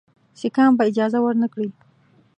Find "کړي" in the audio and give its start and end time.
1.53-1.69